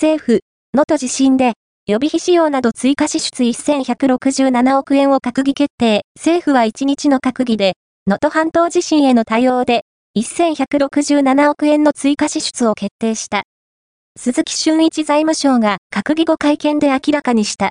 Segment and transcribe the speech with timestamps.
[0.00, 0.42] 政府、
[0.74, 1.54] 能登地震で、
[1.88, 6.02] 予備費使用など追加支出1167億円を閣議決定。
[6.16, 7.72] 政府は1日の閣議で、
[8.06, 9.82] 能登半島地震への対応で、
[10.16, 13.42] 1167億円の追加支出を決定した。
[14.16, 17.66] 鈴木俊一財務省が閣議後会見で明らかにした。